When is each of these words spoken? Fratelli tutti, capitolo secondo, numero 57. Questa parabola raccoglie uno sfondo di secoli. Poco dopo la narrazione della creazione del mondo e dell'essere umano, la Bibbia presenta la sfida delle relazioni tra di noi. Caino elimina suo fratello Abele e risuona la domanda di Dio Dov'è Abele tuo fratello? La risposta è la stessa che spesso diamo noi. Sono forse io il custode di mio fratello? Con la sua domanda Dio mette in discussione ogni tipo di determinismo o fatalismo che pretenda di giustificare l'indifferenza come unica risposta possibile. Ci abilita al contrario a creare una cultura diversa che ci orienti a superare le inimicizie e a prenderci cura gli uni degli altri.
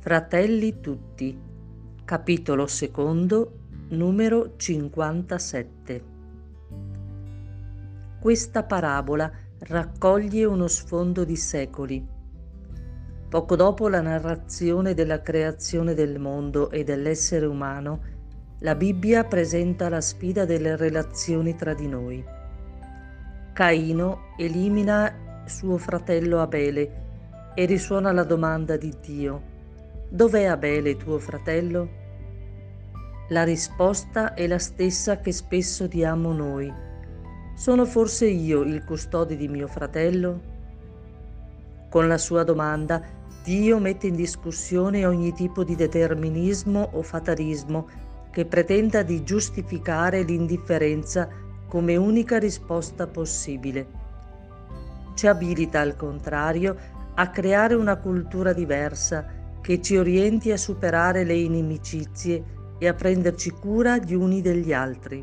Fratelli 0.00 0.80
tutti, 0.80 1.38
capitolo 2.04 2.66
secondo, 2.66 3.58
numero 3.90 4.56
57. 4.56 6.02
Questa 8.18 8.64
parabola 8.64 9.30
raccoglie 9.60 10.44
uno 10.44 10.68
sfondo 10.68 11.24
di 11.24 11.36
secoli. 11.36 12.06
Poco 13.28 13.56
dopo 13.56 13.88
la 13.88 14.00
narrazione 14.00 14.94
della 14.94 15.22
creazione 15.22 15.94
del 15.94 16.18
mondo 16.18 16.70
e 16.70 16.82
dell'essere 16.82 17.46
umano, 17.46 18.02
la 18.60 18.74
Bibbia 18.74 19.24
presenta 19.24 19.88
la 19.88 20.00
sfida 20.00 20.44
delle 20.44 20.76
relazioni 20.76 21.54
tra 21.54 21.72
di 21.72 21.86
noi. 21.86 22.24
Caino 23.52 24.34
elimina 24.36 25.29
suo 25.50 25.76
fratello 25.76 26.40
Abele 26.40 27.52
e 27.54 27.66
risuona 27.66 28.12
la 28.12 28.24
domanda 28.24 28.76
di 28.76 28.94
Dio 29.02 29.50
Dov'è 30.12 30.46
Abele 30.46 30.96
tuo 30.96 31.20
fratello? 31.20 31.88
La 33.28 33.44
risposta 33.44 34.34
è 34.34 34.48
la 34.48 34.58
stessa 34.58 35.20
che 35.20 35.30
spesso 35.30 35.86
diamo 35.86 36.32
noi. 36.32 36.68
Sono 37.54 37.86
forse 37.86 38.26
io 38.26 38.62
il 38.62 38.82
custode 38.84 39.36
di 39.36 39.46
mio 39.46 39.68
fratello? 39.68 40.40
Con 41.88 42.08
la 42.08 42.18
sua 42.18 42.42
domanda 42.42 43.00
Dio 43.44 43.78
mette 43.78 44.08
in 44.08 44.16
discussione 44.16 45.06
ogni 45.06 45.32
tipo 45.32 45.62
di 45.62 45.76
determinismo 45.76 46.90
o 46.94 47.02
fatalismo 47.02 47.88
che 48.32 48.46
pretenda 48.46 49.04
di 49.04 49.22
giustificare 49.22 50.22
l'indifferenza 50.22 51.28
come 51.68 51.94
unica 51.94 52.40
risposta 52.40 53.06
possibile. 53.06 53.99
Ci 55.20 55.26
abilita 55.26 55.80
al 55.80 55.96
contrario 55.96 56.74
a 57.16 57.28
creare 57.28 57.74
una 57.74 57.96
cultura 57.96 58.54
diversa 58.54 59.26
che 59.60 59.82
ci 59.82 59.98
orienti 59.98 60.50
a 60.50 60.56
superare 60.56 61.24
le 61.24 61.34
inimicizie 61.34 62.42
e 62.78 62.88
a 62.88 62.94
prenderci 62.94 63.50
cura 63.50 63.98
gli 63.98 64.14
uni 64.14 64.40
degli 64.40 64.72
altri. 64.72 65.22